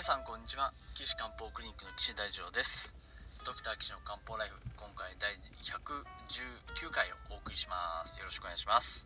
[0.00, 0.72] 皆さんこんにちは。
[0.96, 2.96] 岸漢方クリニックの岸大二郎です。
[3.44, 5.28] ドクター岸の漢方ライフ今回第
[5.60, 8.16] 119回をお送りします。
[8.16, 9.04] よろしくお願いします。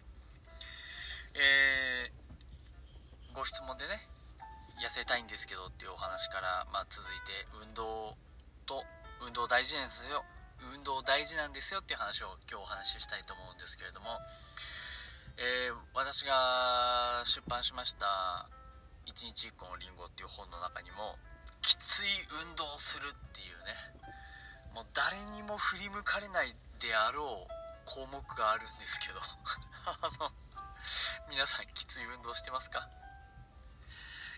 [1.34, 4.06] えー、ご質問でね
[4.78, 8.14] 痩せたいんですけどっていうお話から、まあ、続いて運動
[8.62, 8.86] と
[9.26, 10.22] 運動大事なんですよ。
[10.78, 14.06] 運動大事なんですよっていう話を今日お話ししたいと思うんですけれども、
[15.42, 18.46] えー、私が出版しました
[19.06, 21.18] 「1日1個のりんご」っていう本の中にも
[21.62, 22.08] きつい
[22.42, 23.94] 運動をするっていうね。
[24.74, 27.52] もう誰にも振り向かれないであろう
[27.86, 29.20] 項目があるんですけど。
[29.86, 30.32] あの
[31.28, 32.88] 皆さんきつい運動してますか？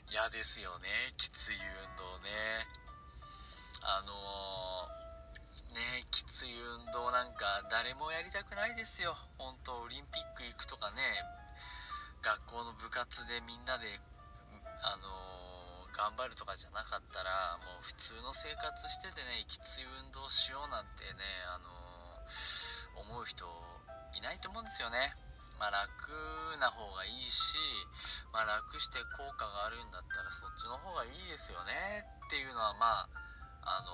[0.08, 0.88] 嫌ですよね。
[1.16, 2.30] きつい運動ね。
[3.82, 9.16] あのー、ねきつい運動なんか誰もやりたくないですよ。
[9.38, 11.02] 本当オリンピック行くとかね
[12.22, 14.00] 学校の部活でみんなで
[14.86, 23.50] あのー、頑張るとかじゃなかったらもう普通の生活しててねきつい運動しようなんてねあのー、思う人
[24.14, 25.10] いないと思うんですよね。
[25.58, 26.12] まあ、楽
[26.60, 27.56] な方がいいし、
[28.28, 33.88] まあ、楽して効果があるんだったらそっちの方がいいですよねっていうのはまああの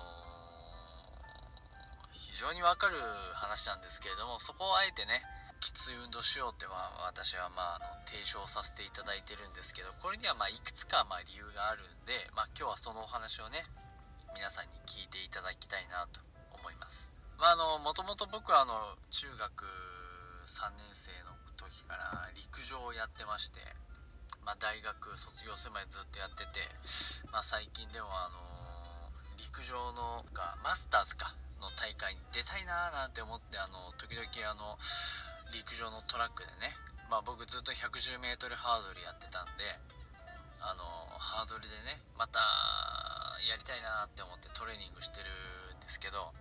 [2.10, 2.98] ー、非常にわかる
[3.38, 5.22] 話なんですけれどもそこをあえてね
[5.62, 13.62] きつい運動しようっては私はまああの提唱させていただいてるんですけどこれにはまいくつかま理由があるんで、まあ、今日はそのお話をね
[14.34, 16.18] 皆さんに聞いていただきたいなと
[16.58, 17.14] 思います。
[17.38, 18.74] まあのもともと僕はあの
[19.14, 19.62] 中学
[20.50, 23.62] 3年生の時から陸上をやってまして、
[24.42, 26.66] まあ、大学卒業するまでずっとやってて、
[27.30, 28.34] まあ、最近でもあの、
[29.38, 34.74] 陸上のがマスターズかの大会に出たいなーなんて思ってあの時々あの
[35.52, 36.72] 陸上のトラックでね、
[37.12, 39.78] まあ、僕ずっと 110m ハードルやってたんで
[40.64, 40.82] あの
[41.20, 42.40] ハードルでねまた
[43.44, 45.28] やりたいなって思ってトレーニングしてる
[45.76, 46.32] んですけど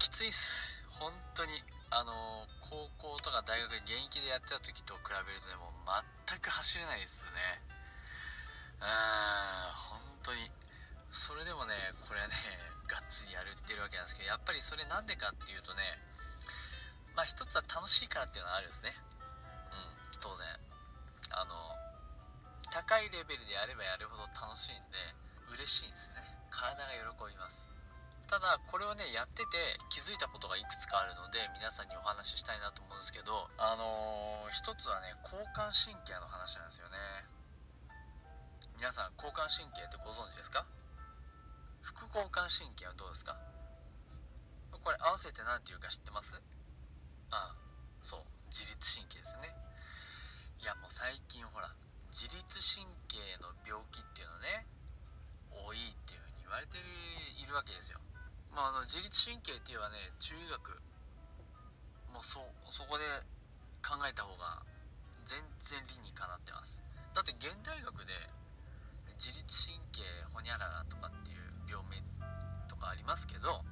[0.00, 0.80] きついっす。
[0.98, 1.52] 本当に。
[1.92, 5.90] あの高校とか大学現役でやってた時と比べるとねもう
[6.30, 7.60] 全く走れないですよね。
[8.78, 10.48] うん本当に。
[11.10, 11.74] それでもね
[12.06, 12.34] これはね
[12.86, 15.82] がっつりやるってるわけなんですけどやっぱりそれなんでかっていうとね
[17.20, 18.96] まあ一つは楽しいからっていうのはあるんですね。
[18.96, 20.48] うん当然。
[21.36, 21.52] あの
[22.72, 24.96] 高いレベルでやればやるほど楽しいんで
[25.52, 26.24] 嬉しいんですね。
[26.48, 27.68] 体が喜びます。
[28.24, 36.96] ただこれをねやってて気づいたことがいくつかあるので皆さんにお話ししたいなと思うんですけどあのー、一つはね交感神経の話なんですよね。
[38.80, 40.64] 皆さん交感神経ってご存知ですか？
[41.84, 43.36] 副交感神経はどうですか？
[44.72, 46.40] これ合わせて何て言うか知ってます？
[47.30, 47.54] あ
[48.02, 49.54] そう自律神経ですね。
[50.60, 51.70] いやもう最近ほら
[52.10, 54.66] 自律神経の病気っていうのね
[55.50, 58.00] 多いっていう風に言われているわけですよ。
[58.50, 60.82] まあ、あの自律神経っていうのはね中医学
[62.10, 63.06] もうそそこで
[63.80, 64.62] 考えた方が
[65.24, 66.82] 全然理にかなってます。
[67.14, 68.12] だって現代学で
[69.14, 70.02] 自律神経
[70.34, 72.02] ほにゃららとかっていう病名
[72.66, 73.62] とかありますけど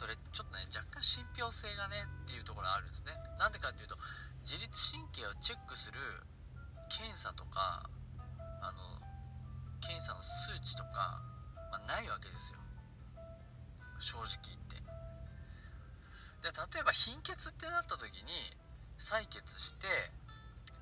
[0.00, 3.12] それちょっとね若干信憑性がねっていうところあるんですね。
[3.36, 4.00] なんでかっていうと
[4.40, 6.00] 自律神経をチェックする
[6.88, 7.84] 検査とか
[8.64, 8.80] あの
[9.84, 11.20] 検査の数値とか、
[11.68, 12.64] まあ、ないわけですよ。
[14.00, 14.80] 正直言って。
[16.48, 18.56] で例えば貧血ってなった時に
[18.96, 19.84] 採血して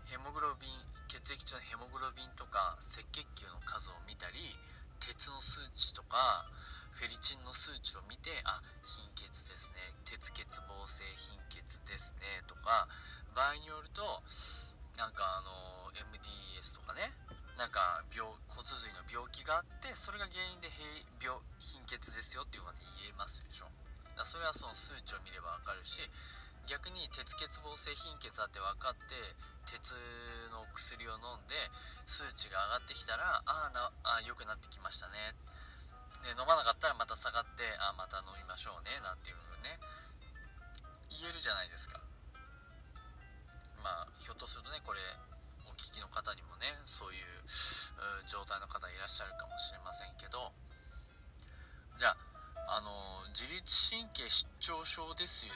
[0.06, 0.70] ヘモグロビン
[1.10, 4.54] 血液中のヘモグロビンとか赤血球の数を見たり
[5.02, 6.46] 鉄の数値とか
[6.98, 9.94] フェリチンの数値を見てあ貧血ですね。
[10.02, 12.90] 鉄欠乏性貧血ですねとか
[13.38, 14.02] 場合によると
[14.98, 17.14] なんかあの MDS とかね。
[17.58, 18.22] なんか病
[18.54, 20.70] 骨髄の病気があってそれが原因で
[21.18, 23.66] 病貧血ですよっていうことに言えますでしょ。
[24.14, 26.02] だそれはその数値を見れば分かるし
[26.70, 29.14] 逆に鉄欠乏性貧血だって分かって
[29.66, 29.94] 鉄
[30.54, 31.54] の薬を飲んで
[32.06, 35.34] 数値が上がってきたらあなあ良くなってきましたね。
[36.22, 39.78] で飲まなかったらまた下がってあまた飲みましょうねなんていうのね。
[41.10, 42.00] 言えるじゃないですか。
[43.82, 45.00] まあひょっとするとねこれ
[45.66, 47.24] お聞きの方にもねそういう
[48.26, 50.52] 状態の方いらっしゃるかもしれませんけど。
[51.98, 52.90] じゃああの
[53.34, 55.52] 自律神経失調症ですよ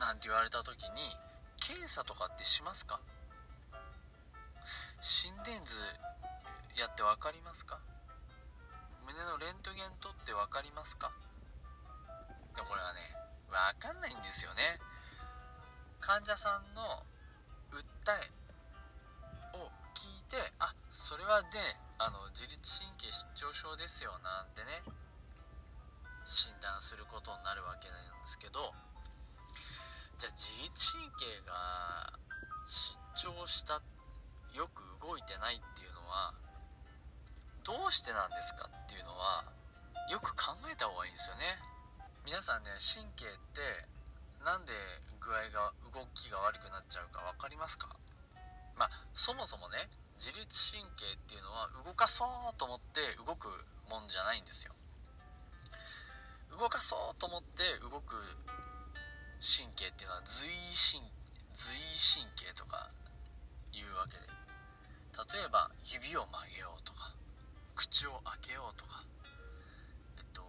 [0.00, 1.14] なんて言われた時に
[1.60, 2.98] 検査とかってしますか？
[5.00, 5.76] 心電図
[6.74, 7.78] やって分かりますか？
[9.06, 11.12] 胸のレントゲン取って分かりますか？
[12.54, 13.00] でもこれはね
[13.48, 14.80] 分かんないんですよね。
[16.00, 16.82] 患者さんの
[17.72, 18.30] 訴え
[19.56, 21.48] を聞いてあそれはね
[21.98, 24.82] あの自律神経失調症ですよなんてね
[26.24, 28.74] 診断することになるわけなんですけど
[30.18, 32.12] じゃあ自律神経が
[32.66, 33.80] 失調した
[34.54, 36.34] よく動いてないっていうのは
[37.66, 39.42] どうしてなんですかっていうのは
[40.06, 41.58] よく考えた方がいいんですよね。
[42.22, 43.60] 皆さんね神経って
[44.46, 44.70] なんで
[45.18, 47.90] 具合が動きが悪くなっちゃうか分かりますか？
[48.78, 53.50] まあそもそもね自律神経っていうのは動かそうと思って動く
[53.90, 54.72] もんじゃないんですよ。
[56.54, 58.14] 動かそうと思って動く
[59.42, 61.02] 神経っていうのは随神
[61.50, 62.94] 随神経とか
[63.74, 64.30] いうわけで。
[65.34, 67.10] 例えば指を曲げようとか。
[68.56, 69.04] ようとか
[70.18, 70.42] えっと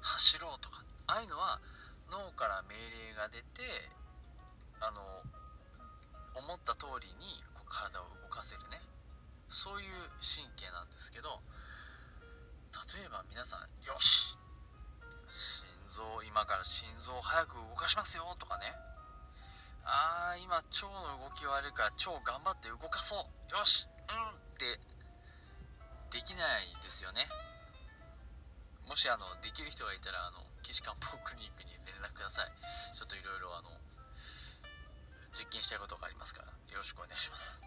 [0.00, 1.60] 走ろうとかああいうのは
[2.12, 3.64] 脳から命令が出て
[4.80, 5.00] あの
[6.36, 8.80] 思った通りにこう体を動かせるね。
[9.50, 9.90] そういう
[10.22, 11.42] 神経なんですけど
[12.94, 14.38] 例えば皆さん「よし
[15.28, 18.72] 心臓今から心臓を早く動かしますよ」とかね
[19.82, 23.50] 「あー今腸の動き悪いから腸頑張って動かそう。
[23.50, 24.78] よしうん」って
[26.10, 27.26] できないですよね。
[28.88, 32.50] もしあのできる人がいたらあの岸漢方クリニックに連絡ください。
[32.98, 33.70] ちょっといろいろあの
[35.32, 36.50] 実験したいことがありますから。
[36.70, 37.62] よろしくお願いします。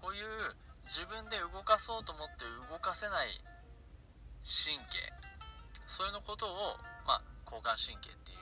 [0.00, 0.24] こういう
[0.86, 3.42] 自分で動かそうと思って動かせない
[4.42, 4.98] 神経。
[5.86, 8.38] それのことを、まあ、交感神経っていう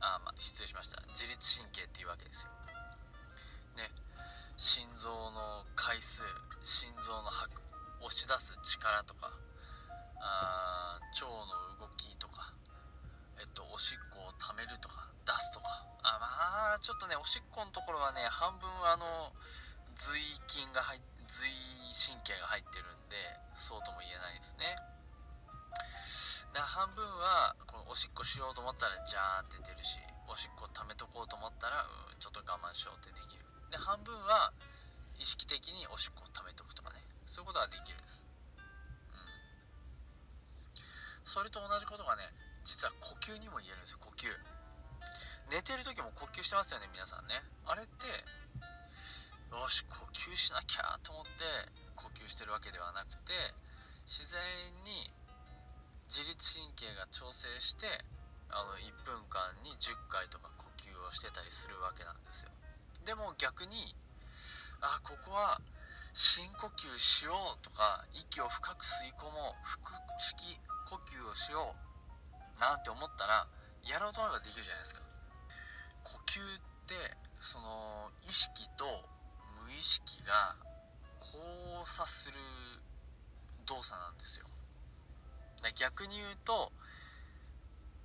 [0.00, 1.00] あ、まあ、失礼しました。
[1.12, 2.52] 自律神経っていうわけですよ。
[3.76, 3.90] ね。
[4.56, 6.24] 心臓の回数
[6.62, 7.65] 心臓の拍
[8.06, 9.34] 押し出す力とか
[10.22, 12.54] あ腸の動きとか
[13.38, 15.66] えっとおしっこを溜めるとか出すとか。
[16.06, 19.34] あまあちょっとねおしっこのところはね半分あの
[19.98, 21.50] 髄筋が入髄
[21.90, 23.18] 神経が入ってるんで
[23.58, 24.78] そうとも言えないですね。
[26.54, 29.98] で半分はこのおしっこしようと思ったらジャーって出るし
[30.30, 33.42] おしっこ溜めとこうと思ったらうんちょっと我慢しようってできる。
[33.74, 34.54] で半分は
[35.18, 36.65] 意識的におしっこを溜めとく。
[37.26, 38.26] そういうことができるんです。
[39.10, 39.18] うん。
[41.26, 42.22] それと同じことがね
[42.64, 43.98] 実は呼吸にも言えるんですよ。
[44.00, 44.30] 呼吸。
[45.50, 47.42] 寝てる時も呼吸してますよね皆さんね。
[47.66, 48.06] あれって
[49.50, 51.30] よし呼吸しなきゃと思って
[51.94, 53.32] 呼吸してるわけではなくて
[54.06, 54.40] 自然
[54.82, 55.10] に
[56.08, 57.86] 自律神経が調整して
[58.50, 62.50] あの1分間に10回とか呼吸をしてたりするわけなんですよ。
[63.04, 63.94] でも逆に
[64.80, 65.60] あここは
[66.16, 70.56] 深呼吸しようとか息を深く吸い込もう腹式
[70.88, 71.76] 呼吸をしよ
[72.56, 73.46] うなんて思ったら
[73.84, 75.02] やろうと思えばできるじゃないですか。
[76.04, 76.94] 呼吸って
[77.38, 79.04] その意識と
[79.60, 80.56] 無意識が
[81.20, 81.36] 交
[81.84, 82.40] 差する
[83.66, 84.46] 動作なんですよ。
[85.76, 86.72] 逆に言うと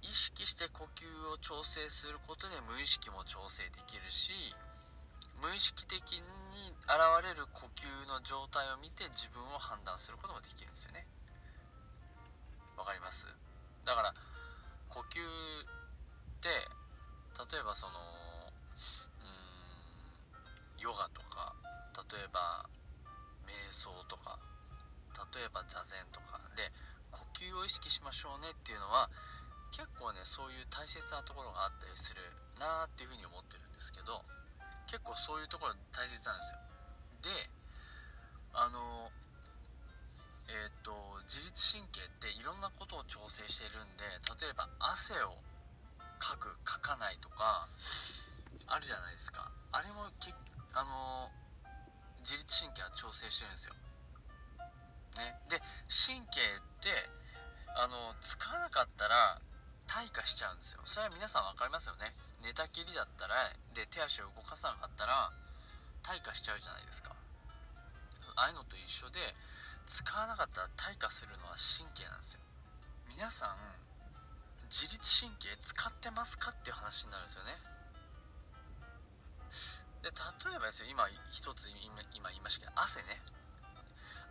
[0.02, 4.34] 意識して呼吸を調整することで無意識も調整できるし
[5.42, 11.08] 無意識的に現れる呼吸の状態を見て自分を判断することもできるんですよね。
[12.78, 13.26] わかります？
[13.86, 14.14] だから
[14.90, 15.66] 呼吸っ
[16.42, 16.50] て
[17.54, 17.98] 例えばその
[19.20, 19.26] う
[20.80, 21.56] んヨガとか
[22.10, 22.70] 例えば
[23.46, 24.38] 瞑想とか
[25.34, 26.40] 例えば座禅とか。
[26.56, 26.72] で
[27.12, 29.10] 呼吸を意識しましょうねっていうのは
[29.72, 32.22] 結構ねそういう大切なところがあったりする
[32.60, 34.24] なーっていうふうに思ってるんですけど
[34.88, 36.60] 結構そういうところ大切なんですよ。
[37.22, 37.50] で
[38.54, 39.12] あの
[40.52, 40.92] えっ、と
[41.24, 44.04] 自律神経っていろんなことを調整してるんで
[44.42, 45.40] 例えば汗を
[46.20, 47.68] かくかかないとか
[48.68, 49.52] あるじゃないですか。
[49.72, 50.34] あれもけ
[50.74, 51.32] あの
[52.20, 53.74] 自律神経は調整してるんですよ。
[55.18, 55.36] ね。
[55.50, 56.90] で神経って
[57.76, 59.40] あの使わなかったら
[59.88, 60.82] 退化しちゃうんですよ。
[60.86, 62.14] それは皆さん分かりますよね。
[62.44, 65.32] 寝たきりだったらで手足を動かさなかったら
[66.04, 67.16] 退化しちゃうじゃないですか。
[68.36, 69.20] ああいうのと一緒で
[69.86, 72.42] 使わなかったら退化するのは神経なんですよ。
[73.10, 73.58] 皆さん
[74.72, 77.52] 自律神経使ってますかっていう話になるんですよね。
[80.02, 81.78] で例えばですよ今一つ今
[82.16, 83.22] 今言いましたけど汗ね。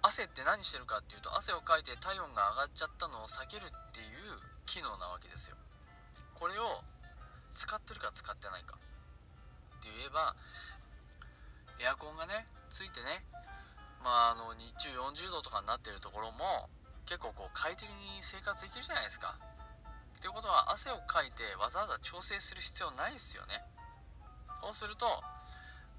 [0.03, 5.57] 汗って何してるかっていうと汗をかいて体温が上がっちゃったのを避けるっていう機能なわけですよ。
[6.35, 6.83] これを
[7.55, 8.77] 使ってるか使ってないか。
[8.77, 10.37] って言えば
[11.81, 13.25] エアコンがねついてね
[14.03, 16.69] まああの日中40度とかになってるところも
[17.07, 19.39] 結構こう快適に生活できるじゃないですか。
[20.19, 23.65] っていうことは汗をかいてわざわざ調整する必要ないですよね。
[24.61, 25.07] そうすると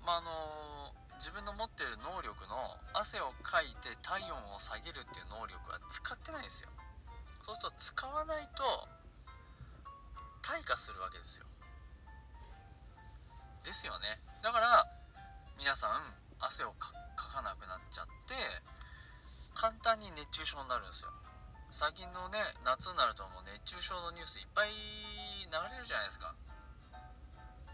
[0.05, 2.57] まあ、あの自分の持ってる能力の
[2.93, 6.69] 汗をかいて体温を下げるっていう能力は使ってないんですよ。
[7.45, 8.63] そうすると使わないと
[10.41, 11.45] 退化するわけですよ。
[13.63, 14.07] ですよね。
[14.41, 14.87] だから
[15.57, 18.33] 皆さん汗をかかなくなっちゃって
[19.53, 21.11] 簡単に熱中症になるんですよ。
[21.71, 26.33] 最近のね夏になるともう熱中症のニュースいっぱい流れるじゃないですか。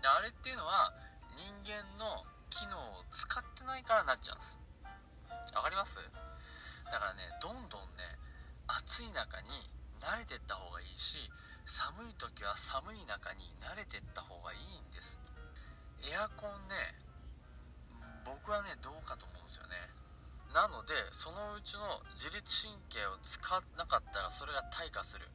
[0.02, 0.94] であれっていうのは
[1.40, 4.62] 人間の機能を使ってないからなっちゃうんです。
[5.56, 5.98] わかります？
[6.92, 8.04] だからねどんどんね
[8.68, 9.48] 暑い中に
[10.00, 11.18] 慣れてった方がいいし
[11.68, 15.20] 寒い時は寒い中に慣れてった方がいいんです。
[16.00, 16.96] エアコンね
[18.24, 19.76] 僕はねどうかと思うんですよね。
[20.56, 21.84] なのでそのうちの
[22.16, 25.28] 自律神経を使わなかったらそれが退化する。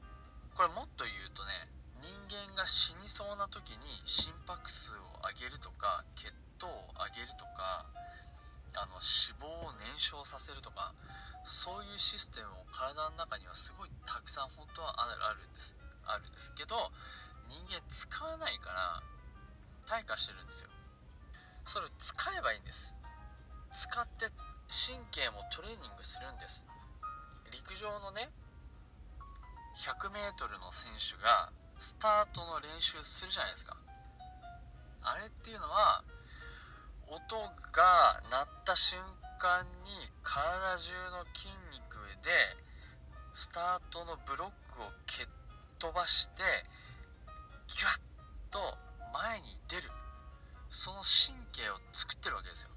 [0.56, 1.68] これもっと言うとね
[2.00, 7.84] 人間が死にそうな時に心拍数を上げるとか血糖を上げるとか
[8.80, 10.96] あの脂肪を燃焼させるとか
[11.44, 15.76] そういうシステムも体の中にはすごいたくさん本当はあるんです。
[16.06, 16.76] あるんですけど
[17.48, 19.02] 人間使わないから
[19.86, 20.70] 退化してるんですよ。
[21.64, 22.94] それを使えばいいんです。
[23.72, 24.26] 使って
[24.68, 26.66] 神経もトレーニングするんです。
[27.52, 28.30] 陸上のね
[29.76, 33.76] 100m の選手がスタートの練習するじゃないですか。
[35.02, 36.04] あれっていうのは
[37.08, 37.36] 音
[37.72, 38.98] が鳴った瞬
[39.38, 39.90] 間に
[40.22, 42.30] 体中の筋肉で
[43.34, 45.41] スタートのブロックを蹴って
[45.82, 46.46] 飛ばして
[47.66, 48.62] ギュッと
[49.10, 49.90] 前に出る。
[50.70, 52.70] その神経を作ってるわけですよ。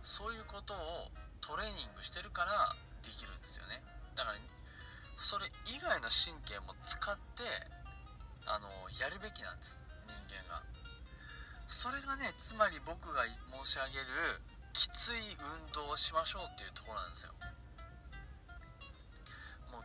[0.00, 1.12] そういうことを
[1.44, 2.72] トレーニングしてるから
[3.04, 3.84] できるんですよね。
[4.16, 4.38] だから
[5.20, 7.44] それ以外の神経も使って
[8.48, 9.84] あのやるべきなんです。
[10.08, 10.64] 人間が。
[11.68, 14.40] それがねつまり僕が申し上げる
[14.72, 15.36] きつい
[15.68, 17.36] 運動をしましょうっていうところなんですよ。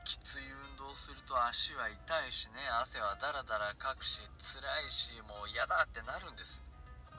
[0.03, 1.95] きつい運動すると足は痛
[2.27, 2.57] いしね。
[2.81, 6.63] 汗はダラダラかくし辛いしもう嫌だってなるんです。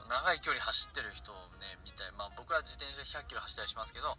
[0.09, 2.11] 長い距離走ってる人をね見たい。
[2.17, 4.17] まあ僕は自転車100キロ走ったりしますけど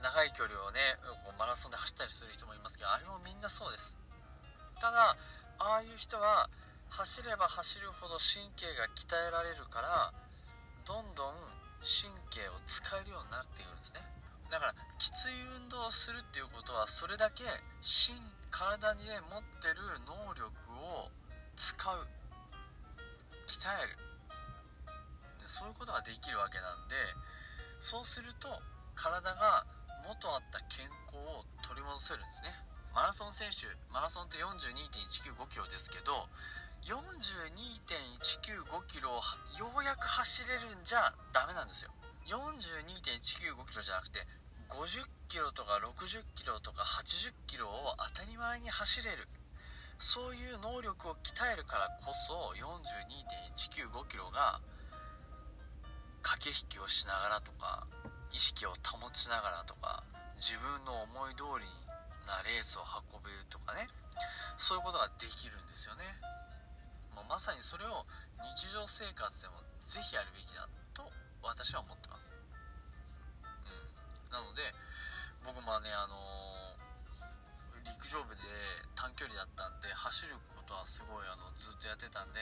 [0.00, 0.80] 長い距離をね
[1.24, 4.00] こうマラソンで走ったりする人もいますけどあれもみんなそうです。
[4.80, 5.16] ただ
[5.60, 6.48] ああいう人は
[6.88, 10.12] 走れば走るほど神経が鍛えられるから
[10.88, 11.34] どんどん
[11.84, 14.00] 神経を使えるようになっているんですね。
[14.50, 17.44] だからきつい運動をするっていうことはそれだけ
[18.50, 19.76] 体にね持ってる
[20.06, 21.10] 能力を
[21.56, 22.08] 使う。
[23.48, 23.96] 鍛える。
[25.40, 26.94] でそういうことができるわけなんで
[27.80, 28.60] そうすると
[28.94, 29.64] 体が
[30.04, 32.52] 元あった健康を取り戻せるんですね。
[32.92, 36.28] マラソン選手マラソンって42.195キロですけど
[36.84, 39.20] 42.195キロを
[39.56, 41.90] ようやく走れるんじゃダメなんですよ。
[42.28, 44.26] 42.195キロじゃなくて
[44.70, 49.28] 50キロとか60キロとか80キロを当たり前に走れる。
[49.98, 54.60] そういう能力を鍛えるからこそ42.195キロが
[56.22, 57.88] 駆け引きをしながらとか
[58.32, 60.04] 意識を保ちながらとか
[60.36, 61.66] 自分の思い通り
[62.26, 63.88] なレースを運べるとかね。
[64.56, 66.04] そういうことができるんですよね。
[67.14, 68.06] もうまさにそれを
[68.42, 71.10] 日常生活でもぜひやるべきだと
[71.42, 72.32] 私は思ってます、
[74.30, 74.62] なので
[75.44, 76.16] 僕もねあの、
[77.84, 78.42] 陸上部で
[78.94, 82.40] 短距離だったんで走ることはすごいあのずっとやってたんで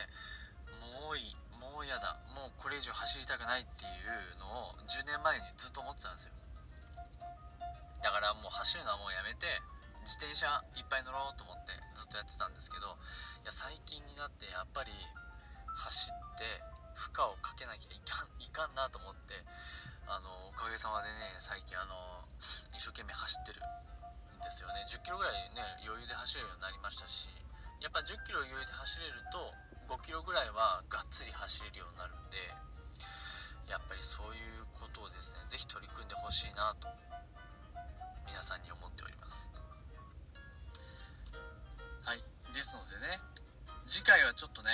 [1.03, 3.89] もういいもう嫌だもうこれ以上走りたくないってい
[4.35, 6.35] うのを10年前にずっと思ってたんですよ。
[8.03, 9.47] だからもう走るのはもうやめて
[10.07, 10.47] 自転車
[10.79, 12.95] いっぱい乗ろうと思ってずっとやってたんですけど
[13.43, 14.95] いや最近になってやっぱり
[15.75, 16.63] 走って
[16.97, 19.37] 負荷をかけなきゃいかんいかんなと思って
[20.09, 22.25] あのおかげさまでね最近あの
[22.73, 24.85] 一生懸命走ってるんですよね。
[24.89, 27.29] 1 0キロぐらいね余裕で走れるようになりましたし
[27.81, 29.53] やっぱ1 0キロ余裕で走れると
[29.93, 32.39] 5キロぐらいはがっつり走れるようになるんで
[33.69, 36.89] やっぱりそういうことをですね是非取り組んでほしいなと
[38.27, 39.49] 皆さんに思っております。
[42.05, 42.23] はい。
[42.55, 43.21] ですのでね
[43.87, 44.71] 次回はちょっとね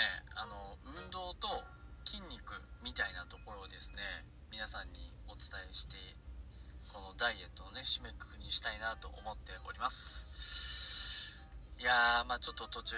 [2.83, 4.03] みたいなところをですね
[4.51, 5.97] 皆さんにお伝えして
[6.93, 10.27] このダイエットのね締めくくりにしたいなと思っております。
[11.79, 12.97] いやーまあちょっと途中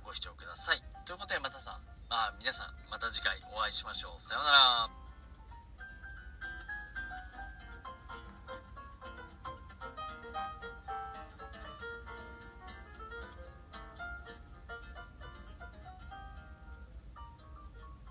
[0.04, 0.82] ご視聴ください。
[1.06, 1.74] ということでまたさん。
[2.10, 4.20] あ皆さんまた次回お会いしましょう。
[4.20, 4.99] さようなら。